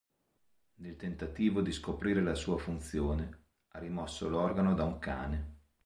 [0.77, 3.41] Nel tentativo di scoprire la sua funzione,
[3.73, 5.59] ha rimosso l'organo da un cane.